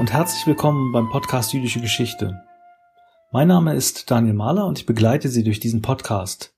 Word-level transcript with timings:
und 0.00 0.14
herzlich 0.14 0.46
willkommen 0.46 0.92
beim 0.92 1.10
Podcast 1.10 1.52
Jüdische 1.52 1.82
Geschichte. 1.82 2.40
Mein 3.32 3.48
Name 3.48 3.74
ist 3.74 4.10
Daniel 4.10 4.32
Mahler 4.32 4.64
und 4.64 4.78
ich 4.78 4.86
begleite 4.86 5.28
Sie 5.28 5.44
durch 5.44 5.60
diesen 5.60 5.82
Podcast. 5.82 6.54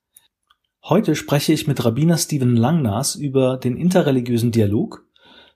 Heute 0.81 1.13
spreche 1.13 1.51
ich 1.51 1.67
mit 1.67 1.83
Rabbiner 1.83 2.17
Stephen 2.17 2.55
Langnas 2.55 3.15
über 3.15 3.57
den 3.57 3.75
interreligiösen 3.75 4.53
Dialog 4.53 5.05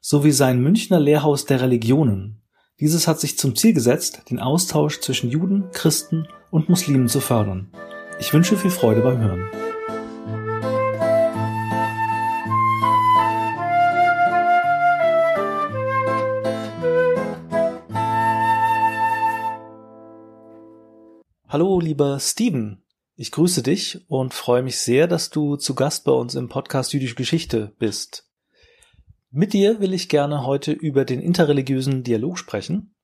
sowie 0.01 0.33
sein 0.33 0.61
Münchner 0.61 0.99
Lehrhaus 0.99 1.45
der 1.45 1.61
Religionen. 1.61 2.41
Dieses 2.81 3.07
hat 3.07 3.21
sich 3.21 3.37
zum 3.37 3.55
Ziel 3.55 3.71
gesetzt, 3.71 4.23
den 4.29 4.41
Austausch 4.41 4.99
zwischen 4.99 5.29
Juden, 5.29 5.71
Christen 5.71 6.27
und 6.51 6.67
Muslimen 6.67 7.07
zu 7.07 7.21
fördern. 7.21 7.71
Ich 8.19 8.33
wünsche 8.33 8.57
viel 8.57 8.69
Freude 8.69 8.99
beim 8.99 9.19
Hören. 9.19 9.49
Hallo, 21.49 21.79
lieber 21.79 22.19
Steven. 22.19 22.83
Ich 23.15 23.31
grüße 23.31 23.63
dich 23.63 24.01
und 24.09 24.33
freue 24.33 24.63
mich 24.63 24.79
sehr, 24.79 25.07
dass 25.07 25.29
du 25.29 25.55
zu 25.55 25.75
Gast 25.75 26.03
bei 26.03 26.11
uns 26.11 26.35
im 26.35 26.49
Podcast 26.49 26.91
Jüdische 26.91 27.15
Geschichte 27.15 27.71
bist. 27.79 28.27
Mit 29.31 29.53
dir 29.53 29.79
will 29.79 29.93
ich 29.93 30.09
gerne 30.09 30.45
heute 30.45 30.73
über 30.73 31.05
den 31.05 31.21
interreligiösen 31.21 32.03
Dialog 32.03 32.37
sprechen, 32.37 32.95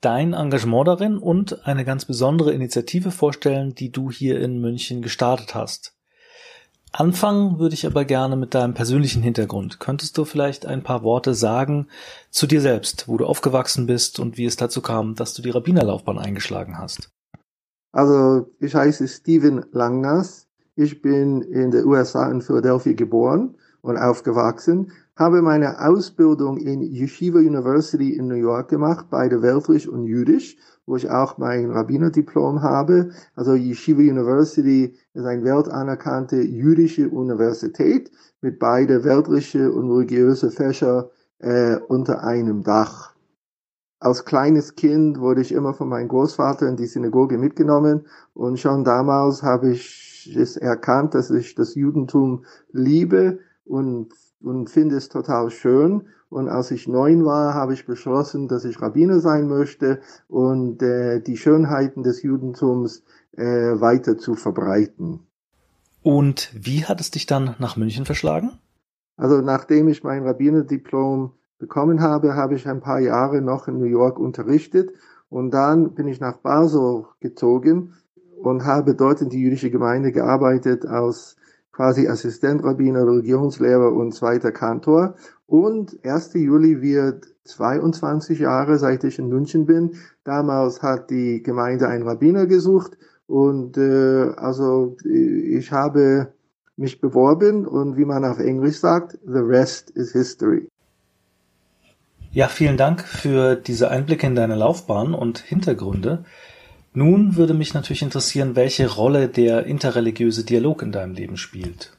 dein 0.00 0.34
Engagement 0.34 0.86
darin 0.86 1.18
und 1.18 1.66
eine 1.66 1.84
ganz 1.84 2.04
besondere 2.04 2.52
Initiative 2.52 3.10
vorstellen, 3.10 3.74
die 3.74 3.90
du 3.90 4.08
hier 4.08 4.40
in 4.40 4.60
München 4.60 5.02
gestartet 5.02 5.56
hast. 5.56 5.96
Anfangen 6.92 7.58
würde 7.58 7.74
ich 7.74 7.86
aber 7.86 8.04
gerne 8.04 8.36
mit 8.36 8.54
deinem 8.54 8.74
persönlichen 8.74 9.24
Hintergrund. 9.24 9.80
Könntest 9.80 10.16
du 10.16 10.24
vielleicht 10.24 10.64
ein 10.64 10.84
paar 10.84 11.02
Worte 11.02 11.34
sagen 11.34 11.88
zu 12.30 12.46
dir 12.46 12.60
selbst, 12.60 13.08
wo 13.08 13.16
du 13.16 13.26
aufgewachsen 13.26 13.86
bist 13.86 14.20
und 14.20 14.36
wie 14.36 14.44
es 14.44 14.54
dazu 14.54 14.80
kam, 14.80 15.16
dass 15.16 15.34
du 15.34 15.42
die 15.42 15.50
Rabbinerlaufbahn 15.50 16.20
eingeschlagen 16.20 16.78
hast? 16.78 17.10
Also 17.92 18.50
ich 18.60 18.74
heiße 18.74 19.08
Steven 19.08 19.64
Langnas. 19.72 20.46
Ich 20.76 21.02
bin 21.02 21.42
in 21.42 21.70
den 21.70 21.84
USA 21.84 22.30
in 22.30 22.40
Philadelphia 22.40 22.92
geboren 22.92 23.56
und 23.82 23.96
aufgewachsen, 23.96 24.92
habe 25.16 25.42
meine 25.42 25.80
Ausbildung 25.80 26.56
in 26.56 26.80
Yeshiva 26.82 27.38
University 27.38 28.14
in 28.16 28.28
New 28.28 28.36
York 28.36 28.68
gemacht, 28.68 29.06
beide 29.10 29.42
weltlich 29.42 29.88
und 29.88 30.04
jüdisch, 30.04 30.56
wo 30.86 30.96
ich 30.96 31.10
auch 31.10 31.36
mein 31.36 31.70
Rabbinerdiplom 31.70 32.62
habe. 32.62 33.10
Also 33.34 33.54
Yeshiva 33.54 34.00
University 34.00 34.96
ist 35.12 35.24
eine 35.24 35.44
weltanerkannte 35.44 36.40
jüdische 36.40 37.08
Universität 37.10 38.10
mit 38.40 38.58
beide 38.58 39.04
weltliche 39.04 39.70
und 39.72 39.90
religiöse 39.90 40.50
Fächer 40.50 41.10
äh, 41.38 41.76
unter 41.88 42.22
einem 42.22 42.62
Dach 42.62 43.14
als 44.00 44.24
kleines 44.24 44.74
Kind 44.74 45.20
wurde 45.20 45.42
ich 45.42 45.52
immer 45.52 45.74
von 45.74 45.88
meinem 45.88 46.08
Großvater 46.08 46.66
in 46.66 46.76
die 46.76 46.86
Synagoge 46.86 47.36
mitgenommen 47.36 48.06
und 48.32 48.58
schon 48.58 48.82
damals 48.82 49.42
habe 49.42 49.70
ich 49.70 50.34
es 50.34 50.56
erkannt, 50.56 51.14
dass 51.14 51.30
ich 51.30 51.54
das 51.54 51.74
Judentum 51.74 52.44
liebe 52.72 53.40
und, 53.64 54.08
und 54.40 54.70
finde 54.70 54.96
es 54.96 55.08
total 55.10 55.50
schön. 55.50 56.08
Und 56.30 56.48
als 56.48 56.70
ich 56.70 56.86
neun 56.86 57.24
war, 57.24 57.54
habe 57.54 57.74
ich 57.74 57.86
beschlossen, 57.86 58.48
dass 58.48 58.64
ich 58.64 58.80
Rabbiner 58.80 59.20
sein 59.20 59.48
möchte 59.48 60.00
und 60.28 60.80
äh, 60.82 61.20
die 61.20 61.36
Schönheiten 61.36 62.02
des 62.02 62.22
Judentums 62.22 63.02
äh, 63.32 63.44
weiter 63.44 64.16
zu 64.16 64.34
verbreiten. 64.34 65.26
Und 66.02 66.50
wie 66.54 66.84
hat 66.86 67.00
es 67.00 67.10
dich 67.10 67.26
dann 67.26 67.56
nach 67.58 67.76
München 67.76 68.06
verschlagen? 68.06 68.52
Also 69.16 69.40
nachdem 69.42 69.88
ich 69.88 70.04
mein 70.04 70.22
Rabbinerdiplom 70.24 71.32
bekommen 71.60 72.00
habe, 72.00 72.34
habe 72.34 72.54
ich 72.56 72.66
ein 72.66 72.80
paar 72.80 72.98
Jahre 72.98 73.40
noch 73.40 73.68
in 73.68 73.78
New 73.78 73.84
York 73.84 74.18
unterrichtet 74.18 74.92
und 75.28 75.52
dann 75.52 75.94
bin 75.94 76.08
ich 76.08 76.18
nach 76.18 76.38
Basel 76.38 77.04
gezogen 77.20 77.92
und 78.42 78.64
habe 78.64 78.94
dort 78.94 79.20
in 79.20 79.28
die 79.28 79.40
jüdische 79.40 79.70
Gemeinde 79.70 80.10
gearbeitet 80.10 80.86
als 80.86 81.36
quasi 81.70 82.08
Assistentrabbiner, 82.08 83.06
Religionslehrer 83.06 83.92
und 83.92 84.12
zweiter 84.12 84.50
Kantor. 84.52 85.14
Und 85.46 85.98
1. 86.04 86.34
Juli 86.34 86.80
wird 86.82 87.28
22 87.44 88.38
Jahre, 88.38 88.78
seit 88.78 89.04
ich 89.04 89.18
in 89.18 89.28
München 89.28 89.66
bin. 89.66 89.92
Damals 90.24 90.82
hat 90.82 91.10
die 91.10 91.42
Gemeinde 91.42 91.88
einen 91.88 92.06
Rabbiner 92.06 92.46
gesucht 92.46 92.96
und 93.26 93.76
äh, 93.76 94.32
also 94.36 94.96
ich 95.04 95.70
habe 95.72 96.32
mich 96.76 97.00
beworben 97.00 97.66
und 97.66 97.98
wie 97.98 98.06
man 98.06 98.24
auf 98.24 98.38
Englisch 98.38 98.80
sagt, 98.80 99.18
the 99.24 99.40
rest 99.40 99.90
is 99.90 100.12
history. 100.12 100.69
Ja, 102.32 102.46
vielen 102.46 102.76
Dank 102.76 103.02
für 103.02 103.56
diese 103.56 103.90
Einblicke 103.90 104.24
in 104.24 104.36
deine 104.36 104.54
Laufbahn 104.54 105.14
und 105.14 105.40
Hintergründe. 105.40 106.24
Nun 106.94 107.34
würde 107.34 107.54
mich 107.54 107.74
natürlich 107.74 108.02
interessieren, 108.02 108.54
welche 108.54 108.88
Rolle 108.88 109.28
der 109.28 109.66
interreligiöse 109.66 110.44
Dialog 110.44 110.82
in 110.82 110.92
deinem 110.92 111.14
Leben 111.14 111.36
spielt. 111.36 111.92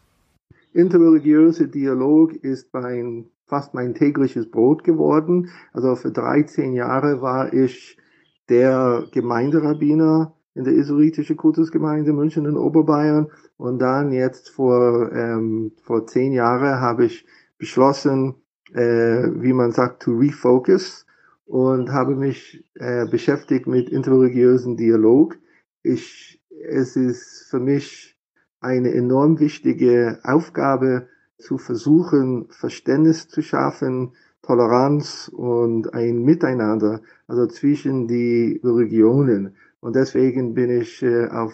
Interreligiöse 0.71 1.67
Dialog 1.67 2.33
ist 2.33 2.73
mein, 2.73 3.25
fast 3.45 3.73
mein 3.73 3.93
tägliches 3.93 4.49
Brot 4.49 4.85
geworden. 4.85 5.49
Also 5.73 5.97
für 5.97 6.11
13 6.11 6.71
Jahre 6.71 7.21
war 7.21 7.51
ich 7.51 7.97
der 8.47 9.03
Gemeinderabbiner 9.11 10.33
in 10.55 10.63
der 10.63 10.73
israelitischen 10.73 11.35
Kultusgemeinde 11.35 12.13
München 12.13 12.45
in 12.45 12.55
Oberbayern. 12.55 13.27
Und 13.57 13.79
dann 13.79 14.13
jetzt 14.13 14.49
vor, 14.49 15.11
ähm, 15.11 15.73
vor 15.83 16.07
zehn 16.07 16.31
Jahren 16.31 16.79
habe 16.79 17.03
ich 17.03 17.25
beschlossen, 17.57 18.35
äh, 18.73 19.29
wie 19.41 19.53
man 19.53 19.71
sagt, 19.71 20.03
to 20.03 20.17
refocus 20.17 21.05
und 21.45 21.91
habe 21.91 22.15
mich 22.15 22.65
äh, 22.75 23.05
beschäftigt 23.07 23.67
mit 23.67 23.89
interreligiösen 23.89 24.77
Dialog. 24.77 25.37
Ich, 25.83 26.41
es 26.49 26.95
ist 26.95 27.47
für 27.49 27.59
mich 27.59 28.17
eine 28.59 28.93
enorm 28.93 29.39
wichtige 29.39 30.19
Aufgabe, 30.23 31.07
zu 31.41 31.57
versuchen, 31.57 32.45
Verständnis 32.49 33.27
zu 33.27 33.41
schaffen, 33.41 34.13
Toleranz 34.41 35.29
und 35.33 35.93
ein 35.93 36.23
Miteinander, 36.23 37.01
also 37.27 37.47
zwischen 37.47 38.07
die 38.07 38.61
Religionen. 38.63 39.55
Und 39.79 39.95
deswegen 39.95 40.53
bin 40.53 40.69
ich 40.69 41.01
äh, 41.01 41.27
auf 41.27 41.53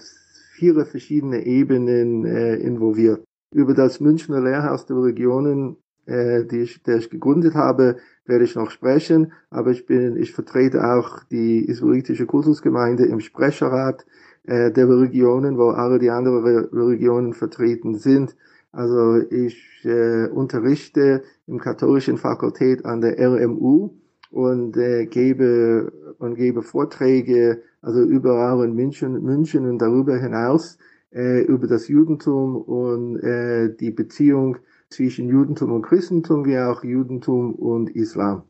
vier 0.56 0.86
verschiedene 0.86 1.46
Ebenen 1.46 2.26
äh, 2.26 2.56
involviert. 2.56 3.24
Über 3.54 3.74
das 3.74 4.00
Münchner 4.00 4.42
Lehrhaus 4.42 4.86
der 4.86 4.98
Religionen 4.98 5.78
äh, 6.08 6.46
die 6.46 6.62
ich, 6.62 6.84
der 6.84 6.98
ich 6.98 7.10
gegründet 7.10 7.54
habe, 7.54 7.98
werde 8.26 8.44
ich 8.44 8.56
noch 8.56 8.72
sprechen. 8.72 9.34
Aber 9.50 9.72
ich 9.72 9.86
bin, 9.86 10.18
ich 10.18 10.34
vertrete 10.34 10.84
auch 10.84 11.24
die 11.26 11.66
israelitische 11.66 12.26
Kultusgemeinde 12.26 13.06
im 13.06 13.20
Sprecherrat 13.20 14.06
äh, 14.44 14.72
der 14.72 14.90
Religionen, 14.90 15.58
wo 15.58 15.70
alle 15.70 16.00
die 16.00 16.10
anderen 16.10 16.44
Religionen 16.72 17.34
vertreten 17.34 17.96
sind. 17.96 18.36
Also 18.72 19.22
ich 19.30 19.86
äh, 19.86 20.28
unterrichte 20.28 21.24
im 21.48 21.60
katholischen 21.60 22.18
Fakultät 22.18 22.86
an 22.86 23.02
der 23.02 23.20
RMU 23.20 23.92
und 24.32 24.78
äh, 24.78 25.06
gebe 25.06 25.92
und 26.20 26.36
gebe 26.36 26.62
Vorträge 26.62 27.62
also 27.82 28.02
überall 28.02 28.66
in 28.66 28.76
München, 28.76 29.24
München 29.24 29.70
und 29.70 29.80
darüber 29.80 30.18
hinaus 30.18 30.78
äh, 31.14 31.42
über 31.44 31.68
das 31.68 31.88
Judentum 31.88 32.56
und 32.58 33.18
äh, 33.20 33.74
die 33.76 33.92
Beziehung 33.92 34.58
zwischen 34.90 35.30
Judentum 35.30 35.72
und 35.72 35.82
Christentum 35.82 36.46
wie 36.46 36.58
auch 36.58 36.84
Judentum 36.84 37.54
und 37.56 37.90
Islam. 37.90 38.44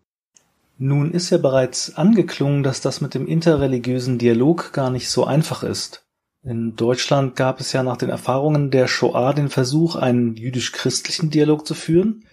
Nun 0.77 1.11
ist 1.11 1.31
ja 1.31 1.39
bereits 1.39 1.95
angeklungen, 1.95 2.61
dass 2.61 2.81
das 2.81 3.01
mit 3.01 3.15
dem 3.15 3.25
interreligiösen 3.25 4.19
Dialog 4.19 4.73
gar 4.73 4.91
nicht 4.91 5.09
so 5.09 5.25
einfach 5.25 5.63
ist. 5.63 6.05
In 6.43 6.75
Deutschland 6.75 7.35
gab 7.35 7.59
es 7.59 7.73
ja 7.73 7.81
nach 7.81 7.97
den 7.97 8.09
Erfahrungen 8.09 8.69
der 8.69 8.87
Shoah 8.87 9.33
den 9.33 9.49
Versuch, 9.49 9.95
einen 9.95 10.35
jüdisch-christlichen 10.35 11.31
Dialog 11.31 11.65
zu 11.65 11.73
führen. 11.73 12.25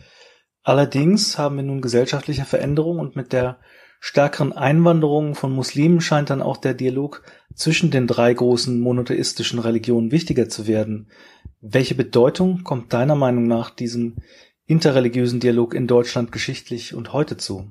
Allerdings 0.63 1.39
haben 1.39 1.57
wir 1.57 1.63
nun 1.63 1.81
gesellschaftliche 1.81 2.45
Veränderungen 2.45 3.01
und 3.01 3.17
mit 3.17 3.33
der 3.33 3.59
stärkeren 4.01 4.53
Einwanderung 4.53 5.35
von 5.35 5.51
Muslimen 5.53 6.03
scheint 6.03 6.29
dann 6.29 6.43
auch 6.43 6.59
der 6.59 6.75
Dialog 6.75 7.23
zwischen 7.55 7.91
den 7.91 8.07
drei 8.07 8.35
großen 8.35 8.79
monotheistischen 8.79 9.59
Religionen 9.59 10.13
wichtiger 10.13 10.51
zu 10.51 10.67
werden. 10.67 11.09
Welche 11.67 11.95
Bedeutung 11.95 12.63
kommt 12.63 12.93
deiner 12.93 13.15
Meinung 13.15 13.47
nach 13.47 13.71
diesem 13.71 14.17
interreligiösen 14.67 15.41
Dialog 15.41 15.73
in 15.73 15.87
Deutschland 15.87 16.31
geschichtlich 16.31 16.95
und 16.95 17.15
heute 17.15 17.39
zu? 17.39 17.71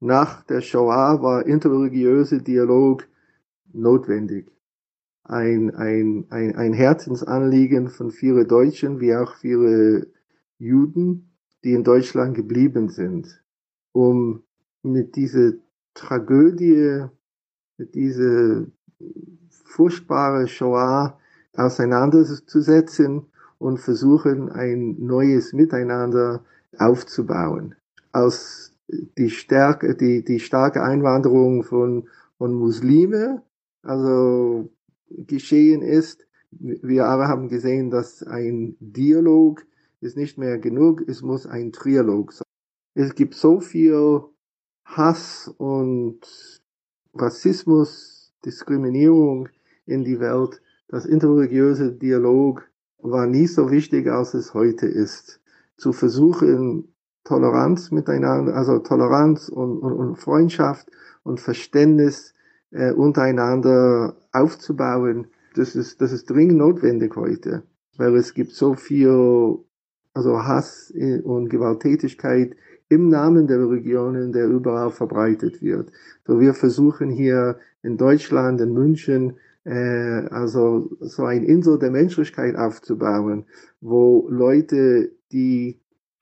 Nach 0.00 0.42
der 0.42 0.62
Shoah 0.62 1.22
war 1.22 1.46
interreligiöse 1.46 2.42
Dialog 2.42 3.06
notwendig. 3.72 4.50
Ein, 5.22 5.72
ein, 5.76 6.26
ein, 6.30 6.56
ein 6.56 6.72
Herzensanliegen 6.72 7.88
von 7.88 8.10
vielen 8.10 8.48
Deutschen 8.48 8.98
wie 8.98 9.14
auch 9.14 9.36
vielen 9.36 10.06
Juden, 10.58 11.30
die 11.62 11.74
in 11.74 11.84
Deutschland 11.84 12.34
geblieben 12.34 12.88
sind, 12.88 13.44
um 13.92 14.42
mit 14.82 15.14
dieser 15.14 15.52
Tragödie, 15.94 17.04
mit 17.76 17.94
dieser 17.94 18.66
furchtbaren 19.50 20.48
Shoah 20.48 21.16
auseinanderzusetzen 21.54 23.26
und 23.58 23.78
versuchen, 23.78 24.50
ein 24.50 24.96
neues 24.98 25.52
Miteinander 25.52 26.44
aufzubauen. 26.78 27.74
Als 28.12 28.74
die 28.88 29.30
Stärke, 29.30 29.94
die, 29.94 30.24
die 30.24 30.40
starke 30.40 30.82
Einwanderung 30.82 31.62
von, 31.62 32.08
von 32.38 32.54
Muslime, 32.54 33.42
also 33.82 34.70
geschehen 35.08 35.82
ist. 35.82 36.26
Wir 36.50 37.06
alle 37.06 37.28
haben 37.28 37.48
gesehen, 37.48 37.90
dass 37.90 38.22
ein 38.22 38.76
Dialog 38.80 39.64
ist 40.00 40.16
nicht 40.16 40.38
mehr 40.38 40.58
genug, 40.58 41.02
es 41.06 41.22
muss 41.22 41.46
ein 41.46 41.72
Trialog 41.72 42.32
sein. 42.32 42.46
Es 42.94 43.14
gibt 43.14 43.34
so 43.34 43.60
viel 43.60 44.22
Hass 44.84 45.52
und 45.58 46.20
Rassismus, 47.14 48.32
Diskriminierung 48.44 49.48
in 49.86 50.04
die 50.04 50.20
Welt. 50.20 50.61
Das 50.88 51.06
interreligiöse 51.06 51.92
Dialog 51.92 52.68
war 52.98 53.26
nie 53.26 53.46
so 53.46 53.70
wichtig, 53.70 54.08
als 54.08 54.34
es 54.34 54.54
heute 54.54 54.86
ist. 54.86 55.40
Zu 55.76 55.92
versuchen, 55.92 56.92
Toleranz 57.24 57.90
miteinander, 57.90 58.54
also 58.54 58.78
Toleranz 58.78 59.48
und, 59.48 59.78
und, 59.78 59.92
und 59.92 60.16
Freundschaft 60.16 60.88
und 61.22 61.40
Verständnis 61.40 62.34
äh, 62.70 62.92
untereinander 62.92 64.16
aufzubauen, 64.32 65.28
das 65.54 65.76
ist, 65.76 66.00
das 66.00 66.12
ist 66.12 66.30
dringend 66.30 66.58
notwendig 66.58 67.14
heute, 67.16 67.62
weil 67.96 68.16
es 68.16 68.34
gibt 68.34 68.52
so 68.52 68.74
viel, 68.74 69.58
also 70.14 70.44
Hass 70.44 70.92
und 71.24 71.48
Gewalttätigkeit 71.48 72.56
im 72.88 73.08
Namen 73.08 73.46
der 73.46 73.68
Regionen, 73.70 74.32
der 74.32 74.48
überall 74.48 74.90
verbreitet 74.90 75.62
wird. 75.62 75.92
So 76.26 76.40
wir 76.40 76.54
versuchen 76.54 77.10
hier 77.10 77.58
in 77.82 77.96
Deutschland, 77.96 78.60
in 78.60 78.72
München, 78.72 79.34
äh, 79.64 80.26
also 80.30 80.90
so 81.00 81.24
ein 81.24 81.44
Insel 81.44 81.78
der 81.78 81.90
Menschlichkeit 81.90 82.56
aufzubauen, 82.56 83.46
wo 83.80 84.26
Leute, 84.28 85.12
die 85.32 85.80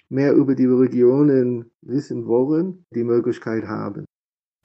mehr 0.09 0.35
über 0.35 0.55
die 0.55 0.67
Regionen 0.67 1.71
wissen 1.83 2.27
wollen, 2.27 2.85
die 2.95 3.05
Möglichkeit 3.05 3.65
haben. 3.65 4.05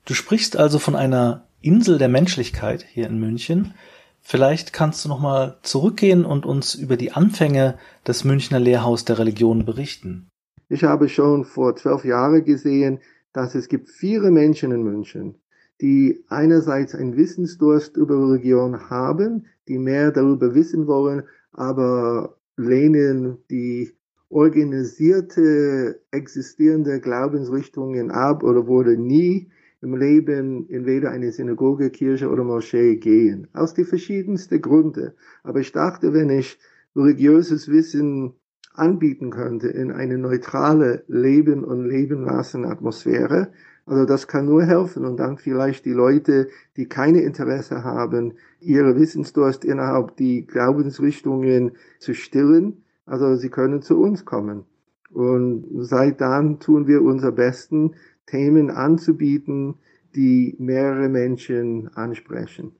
Du 0.06 0.13
sprichst 0.13 0.57
also 0.57 0.80
von 0.80 0.95
einer 0.95 1.48
Insel 1.62 1.98
der 1.98 2.10
Menschlichkeit 2.10 2.83
hier 2.83 3.07
in 3.07 3.19
München. 3.19 3.74
Vielleicht 4.22 4.74
kannst 4.74 5.06
du 5.06 5.10
noch 5.10 5.19
mal 5.19 5.60
zurückgehen 5.62 6.25
und 6.25 6.45
uns 6.45 6.75
über 6.75 6.98
die 6.98 7.12
Anfänge 7.12 7.77
des 8.07 8.24
Münchner 8.24 8.60
Lehrhaus 8.60 9.06
der 9.06 9.19
Religion 9.19 9.66
berichten. 9.66 10.27
Ich 10.68 10.83
habe 10.83 11.10
schon 11.10 11.45
vor 11.45 11.75
zwölf 11.75 12.06
Jahren 12.06 12.44
gesehen, 12.44 13.00
dass 13.33 13.54
es 13.54 13.68
gibt 13.68 13.89
viele 13.89 14.31
Menschen 14.31 14.72
in 14.72 14.83
München, 14.83 15.36
die 15.81 16.24
einerseits 16.30 16.95
einen 16.95 17.18
Wissensdurst 17.18 17.98
über 17.98 18.16
Religion 18.18 18.89
haben, 18.89 19.45
die 19.68 19.77
mehr 19.77 20.12
darüber 20.12 20.56
wissen 20.56 20.88
wollen, 20.88 21.24
aber 21.51 22.38
lehnen 22.57 23.38
die 23.50 23.92
organisierte 24.30 26.01
existierende 26.12 27.00
Glaubensrichtungen 27.00 28.12
ab 28.12 28.44
oder 28.44 28.68
wurde 28.68 28.98
nie 28.98 29.50
im 29.81 29.95
Leben 29.95 30.68
in 30.68 30.86
weder 30.86 31.12
eine 31.12 31.31
Synagoge, 31.31 31.89
Kirche 31.89 32.30
oder 32.30 32.44
Moschee 32.44 32.95
gehen. 32.95 33.48
Aus 33.54 33.74
die 33.74 33.83
verschiedensten 33.83 34.62
Gründe. 34.62 35.16
Aber 35.44 35.60
ich 35.60 35.72
dachte, 35.72 36.13
wenn 36.13 36.30
ich 36.30 36.57
religiöses 36.95 37.68
Wissen 37.68 38.33
anbieten 38.74 39.30
könnte 39.30 39.68
in 39.68 39.92
eine 39.92 40.18
neutrale 40.18 41.04
Leben 41.07 41.63
und 41.63 41.86
Leben 41.86 42.24
lassen 42.24 42.66
Atmosphäre. 42.66 43.51
Also 43.86 44.06
das 44.06 44.28
kann 44.28 44.46
nur 44.46 44.64
helfen 44.64 45.06
und 45.06 45.18
dann 45.18 45.38
vielleicht 45.38 45.86
die 45.86 45.94
Leute, 45.94 46.50
die 46.76 46.88
keine 46.88 47.22
Interesse 47.22 47.84
haben, 47.84 48.34
ihre 48.60 48.96
Wissensdurst 48.96 49.64
innerhalb 49.64 50.18
die 50.18 50.46
Glaubensrichtungen 50.48 51.74
zu 52.00 52.14
stillen. 52.16 52.84
Also 53.06 53.36
sie 53.36 53.50
können 53.50 53.82
zu 53.82 54.00
uns 54.00 54.26
kommen. 54.26 54.66
Und 55.12 55.66
seit 55.86 56.20
dann 56.20 56.60
tun 56.60 56.88
wir 56.88 57.04
unser 57.04 57.32
Besten, 57.32 57.94
Themen 58.26 58.72
anzubieten, 58.72 59.76
die 60.16 60.56
mehrere 60.58 61.10
Menschen 61.10 61.96
ansprechen. 61.96 62.72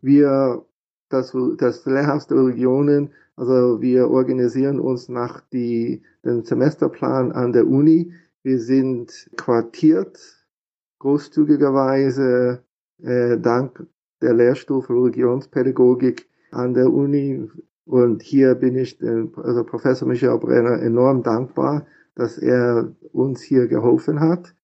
Wir, 0.00 0.64
das, 1.08 1.36
das 1.56 1.86
Lehrhaus 1.86 2.26
der 2.26 2.38
Religionen 2.38 3.10
also 3.36 3.80
wir 3.80 4.10
organisieren 4.10 4.78
uns 4.78 5.08
nach 5.08 5.40
die, 5.52 6.02
dem 6.24 6.44
Semesterplan 6.44 7.32
an 7.32 7.52
der 7.52 7.66
Uni. 7.66 8.12
Wir 8.44 8.58
sind 8.58 9.30
quartiert, 9.36 10.18
großzügigerweise, 10.98 12.64
äh, 13.00 13.38
dank 13.38 13.86
der 14.20 14.34
Lehrstufe 14.34 14.92
Religionspädagogik 14.92 16.28
an 16.50 16.74
der 16.74 16.92
Uni. 16.92 17.48
Und 17.84 18.22
hier 18.22 18.56
bin 18.56 18.76
ich, 18.76 19.00
äh, 19.00 19.28
also 19.36 19.62
Professor 19.62 20.08
Michael 20.08 20.38
Brenner, 20.38 20.82
enorm 20.82 21.22
dankbar, 21.22 21.86
dass 22.16 22.36
er 22.36 22.92
uns 23.12 23.42
hier 23.42 23.68
geholfen 23.68 24.18
hat. 24.18 24.54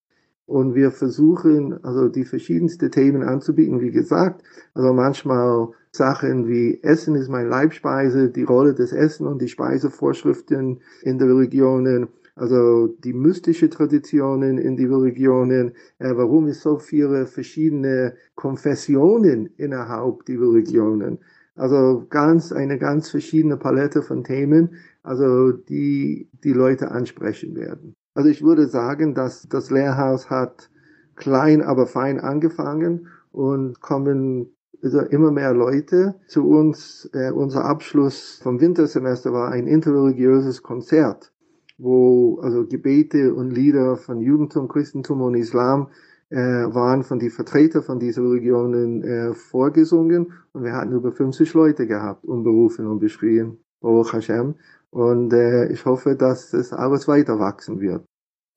Und 0.45 0.75
wir 0.75 0.91
versuchen, 0.91 1.81
also 1.85 2.09
die 2.09 2.25
verschiedensten 2.25 2.91
Themen 2.91 3.23
anzubieten, 3.23 3.79
wie 3.79 3.91
gesagt. 3.91 4.43
Also 4.73 4.93
manchmal 4.93 5.69
Sachen 5.91 6.47
wie 6.47 6.83
Essen 6.83 7.15
ist 7.15 7.29
mein 7.29 7.47
Leibspeise, 7.47 8.29
die 8.29 8.43
Rolle 8.43 8.73
des 8.73 8.91
Essen 8.91 9.25
und 9.25 9.41
die 9.41 9.47
Speisevorschriften 9.47 10.81
in 11.03 11.17
den 11.17 11.29
Religionen, 11.29 12.09
also 12.39 12.87
die 12.87 13.13
mystische 13.13 13.69
Traditionen 13.69 14.57
in 14.57 14.77
die 14.77 14.85
Religionen, 14.85 15.73
äh, 15.99 16.15
warum 16.15 16.47
es 16.47 16.61
so 16.61 16.77
viele 16.77 17.25
verschiedene 17.25 18.15
Konfessionen 18.35 19.47
innerhalb 19.57 20.25
der 20.25 20.39
Religionen. 20.39 21.19
Also 21.55 22.05
ganz, 22.09 22.53
eine 22.53 22.77
ganz 22.77 23.09
verschiedene 23.09 23.57
Palette 23.57 24.01
von 24.01 24.23
Themen, 24.23 24.75
also 25.03 25.51
die 25.51 26.29
die 26.43 26.53
Leute 26.53 26.91
ansprechen 26.91 27.55
werden. 27.55 27.93
Also 28.13 28.29
ich 28.29 28.41
würde 28.41 28.67
sagen, 28.67 29.13
dass 29.13 29.47
das 29.49 29.69
Lehrhaus 29.69 30.29
hat 30.29 30.69
klein, 31.15 31.61
aber 31.61 31.85
fein 31.85 32.19
angefangen 32.21 33.07
und 33.31 33.81
kommen 33.81 34.55
also 34.81 35.01
immer 35.01 35.31
mehr 35.31 35.53
Leute 35.53 36.15
zu 36.27 36.47
uns. 36.47 37.09
Äh, 37.13 37.31
unser 37.31 37.65
Abschluss 37.65 38.39
vom 38.41 38.61
Wintersemester 38.61 39.33
war 39.33 39.51
ein 39.51 39.67
interreligiöses 39.67 40.63
Konzert, 40.63 41.33
wo 41.79 42.39
also 42.41 42.67
Gebete 42.67 43.33
und 43.33 43.49
Lieder 43.51 43.97
von 43.97 44.21
Judentum, 44.21 44.67
Christentum 44.67 45.21
und 45.21 45.33
Islam 45.33 45.87
äh, 46.29 46.35
waren 46.37 47.03
von 47.03 47.17
die 47.17 47.31
Vertreter 47.31 47.81
von 47.81 47.99
diesen 47.99 48.27
Religionen 48.27 49.03
äh, 49.03 49.33
vorgesungen 49.33 50.33
und 50.53 50.63
wir 50.63 50.73
hatten 50.73 50.93
über 50.93 51.11
50 51.11 51.53
Leute 51.55 51.87
gehabt, 51.87 52.23
unberufen 52.25 52.85
und 52.85 52.99
beschrien. 52.99 53.57
Baruch 53.81 54.13
Hashem. 54.13 54.55
Und 54.91 55.33
äh, 55.33 55.71
ich 55.71 55.85
hoffe, 55.85 56.15
dass 56.15 56.53
es 56.53 56.73
alles 56.73 57.07
weiter 57.07 57.39
wachsen 57.39 57.79
wird. 57.79 58.03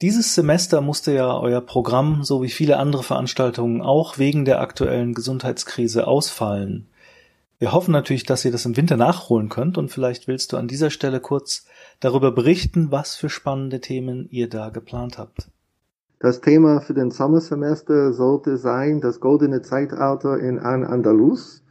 Dieses 0.00 0.35
Semester 0.35 0.81
musste 0.81 1.12
ja 1.12 1.38
euer 1.38 1.61
Programm, 1.61 2.25
so 2.25 2.43
wie 2.43 2.49
viele 2.49 2.79
andere 2.79 3.05
Veranstaltungen 3.05 3.83
auch, 3.83 4.19
wegen 4.19 4.45
der 4.45 4.61
aktuellen 4.61 5.14
Gesundheitskrise 5.14 6.09
ausfallen. 6.09 6.88
Wir 7.62 7.73
hoffen 7.73 7.92
natürlich, 7.92 8.25
dass 8.25 8.45
ihr 8.45 8.50
das 8.50 8.66
im 8.66 8.76
Winter 8.76 8.97
nachholen 8.97 9.49
könnt 9.49 9.78
und 9.78 9.88
vielleicht 9.88 10.26
willst 10.26 10.52
du 10.52 10.57
an 10.57 10.66
dieser 10.66 10.90
Stelle 10.90 11.21
kurz 11.21 11.64
darüber 12.00 12.33
berichten, 12.33 12.88
was 12.90 13.14
für 13.14 13.28
spannende 13.28 13.81
Themen 13.81 14.26
ihr 14.33 14.49
da 14.49 14.71
geplant 14.71 15.16
habt. 15.16 15.49
Das 16.19 16.40
Thema 16.40 16.81
für 16.81 16.92
den 16.92 17.12
Sommersemester 17.12 18.14
sollte 18.14 18.57
sein 18.57 19.00
das 19.00 19.21
goldene 19.21 19.62
Zeitalter 19.62 20.40
in 20.40 20.59
An-Andalus, 20.59 21.62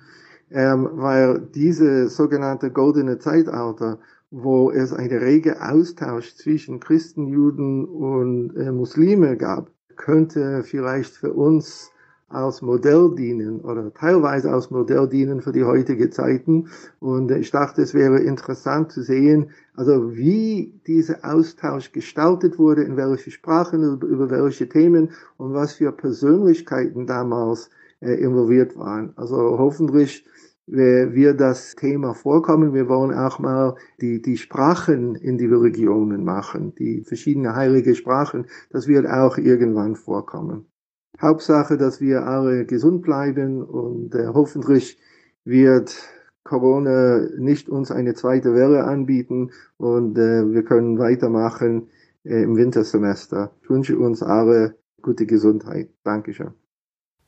ähm, 0.50 0.88
weil 0.94 1.42
diese 1.54 2.08
sogenannte 2.08 2.72
goldene 2.72 3.20
Zeitalter 3.20 4.00
wo 4.34 4.72
es 4.72 4.94
einen 4.94 5.18
rege 5.18 5.62
Austausch 5.62 6.36
zwischen 6.36 6.80
Christen, 6.80 7.28
Juden 7.28 7.84
und 7.84 8.56
äh, 8.56 8.72
Muslime 8.72 9.36
gab, 9.36 9.70
könnte 9.98 10.64
vielleicht 10.64 11.12
für 11.18 11.34
uns 11.34 11.92
als 12.34 12.62
Modell 12.62 13.14
dienen 13.16 13.62
oder 13.62 13.94
teilweise 13.94 14.52
als 14.52 14.72
Modell 14.72 15.08
dienen 15.08 15.42
für 15.42 15.52
die 15.52 15.64
heutige 15.64 16.10
Zeiten. 16.10 16.68
Und 17.00 17.32
ich 17.32 17.52
dachte, 17.52 17.82
es 17.82 17.94
wäre 17.94 18.20
interessant 18.20 18.92
zu 18.92 19.02
sehen, 19.02 19.52
also 19.76 20.16
wie 20.16 20.80
dieser 20.88 21.20
Austausch 21.24 21.92
gestaltet 21.92 22.60
wurde, 22.60 22.84
in 22.84 22.98
welche 22.98 23.32
Sprachen, 23.32 23.84
über, 24.02 24.30
welche 24.30 24.68
Themen 24.68 25.10
und 25.38 25.54
was 25.54 25.74
für 25.74 25.92
Persönlichkeiten 25.92 27.08
damals 27.08 27.70
äh, 28.00 28.14
involviert 28.14 28.78
waren. 28.78 29.14
Also 29.16 29.36
hoffentlich 29.38 30.26
wir 30.72 31.34
das 31.34 31.76
Thema 31.76 32.14
vorkommen. 32.14 32.74
Wir 32.74 32.88
wollen 32.88 33.14
auch 33.14 33.40
mal 33.40 33.76
die, 34.00 34.22
die 34.22 34.38
Sprachen 34.38 35.16
in 35.16 35.38
die 35.38 35.48
Religionen 35.48 36.24
machen, 36.24 36.74
die 36.76 37.04
verschiedenen 37.04 37.56
heilige 37.56 37.94
Sprachen. 37.96 38.46
Das 38.70 38.88
wird 38.88 39.06
auch 39.06 39.38
irgendwann 39.38 39.96
vorkommen. 39.96 40.71
Hauptsache, 41.20 41.78
dass 41.78 42.02
wir 42.02 42.26
alle 42.26 42.66
gesund 42.66 43.02
bleiben 43.02 43.64
und 43.64 44.16
äh, 44.16 44.28
hoffentlich 44.28 44.98
wird 45.44 45.96
Corona 46.44 47.28
nicht 47.38 47.70
uns 47.70 47.92
eine 47.92 48.14
zweite 48.14 48.54
Welle 48.54 48.84
anbieten 48.84 49.52
und 49.78 50.18
äh, 50.18 50.52
wir 50.52 50.64
können 50.64 50.98
weitermachen 50.98 51.90
äh, 52.24 52.42
im 52.44 52.56
Wintersemester. 52.56 53.56
Ich 53.62 53.70
wünsche 53.70 53.98
uns 53.98 54.24
alle 54.24 54.76
gute 55.02 55.26
Gesundheit. 55.26 55.90
Dankeschön. 56.04 56.54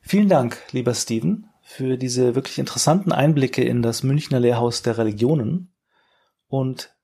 Vielen 0.00 0.28
Dank, 0.28 0.58
lieber 0.72 0.94
Steven 0.94 1.46
für 1.64 1.96
diese 1.96 2.34
wirklich 2.34 2.58
interessanten 2.58 3.10
Einblicke 3.10 3.64
in 3.64 3.80
das 3.80 4.02
Münchner 4.02 4.38
Lehrhaus 4.38 4.82
der 4.82 4.98
Religionen. 4.98 5.72
Und 6.46 6.94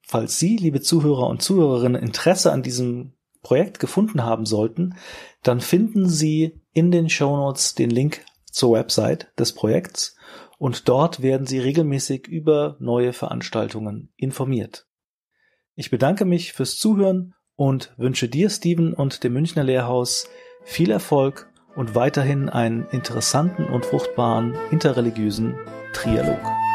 falls 0.00 0.38
Sie, 0.38 0.56
liebe 0.56 0.80
Zuhörer 0.80 1.28
und 1.28 1.42
Zuhörerinnen, 1.42 2.02
Interesse 2.02 2.50
an 2.50 2.62
diesem 2.62 3.12
Projekt 3.46 3.78
gefunden 3.78 4.24
haben 4.24 4.44
sollten, 4.44 4.96
dann 5.44 5.60
finden 5.60 6.08
Sie 6.08 6.60
in 6.72 6.90
den 6.90 7.08
Shownotes 7.08 7.76
den 7.76 7.90
Link 7.90 8.24
zur 8.50 8.72
Website 8.72 9.28
des 9.38 9.52
Projekts 9.52 10.16
und 10.58 10.88
dort 10.88 11.22
werden 11.22 11.46
Sie 11.46 11.60
regelmäßig 11.60 12.26
über 12.26 12.76
neue 12.80 13.12
Veranstaltungen 13.12 14.12
informiert. 14.16 14.88
Ich 15.76 15.90
bedanke 15.90 16.24
mich 16.24 16.54
fürs 16.54 16.76
Zuhören 16.76 17.34
und 17.54 17.94
wünsche 17.96 18.28
dir, 18.28 18.50
Steven, 18.50 18.92
und 18.92 19.22
dem 19.22 19.34
Münchner 19.34 19.62
Lehrhaus 19.62 20.28
viel 20.64 20.90
Erfolg 20.90 21.48
und 21.76 21.94
weiterhin 21.94 22.48
einen 22.48 22.88
interessanten 22.90 23.66
und 23.66 23.86
fruchtbaren 23.86 24.56
interreligiösen 24.72 25.54
Trialog. 25.92 26.65